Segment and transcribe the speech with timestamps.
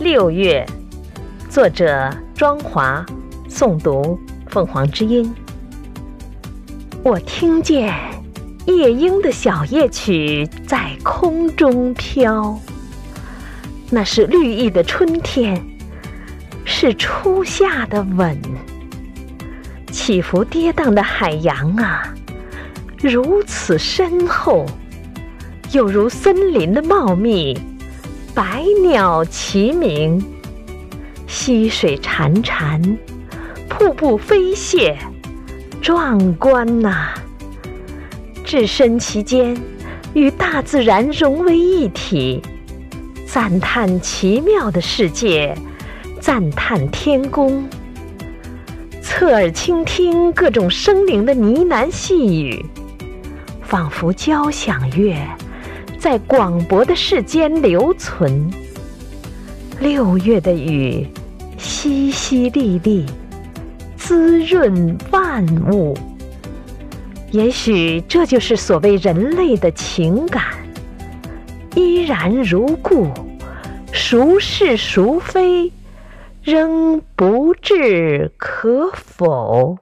[0.00, 0.64] 六月，
[1.50, 3.04] 作者庄华，
[3.50, 5.30] 诵读凤凰之音。
[7.02, 7.94] 我听见
[8.64, 12.58] 夜莺的小夜曲在空中飘，
[13.90, 15.62] 那是绿意的春天，
[16.64, 18.40] 是初夏的吻。
[19.92, 22.10] 起伏跌宕的海洋啊，
[23.02, 24.64] 如此深厚，
[25.72, 27.54] 又如森林的茂密。
[28.32, 30.24] 百鸟齐鸣，
[31.26, 32.96] 溪水潺潺，
[33.68, 34.94] 瀑布飞泻，
[35.82, 37.08] 壮观呐！
[38.44, 39.56] 置身其间，
[40.14, 42.40] 与大自然融为一体，
[43.26, 45.56] 赞叹奇妙的世界，
[46.20, 47.68] 赞叹天宫。
[49.02, 52.64] 侧耳倾听各种生灵的呢喃细语，
[53.60, 55.16] 仿佛交响乐。
[56.00, 58.50] 在广博的世间留存。
[59.78, 61.06] 六月的雨，
[61.58, 63.06] 淅淅沥沥，
[63.98, 65.94] 滋润万物。
[67.32, 70.42] 也许这就是所谓人类的情感，
[71.74, 73.06] 依然如故，
[73.92, 75.70] 孰是孰非，
[76.42, 79.76] 仍不置可否。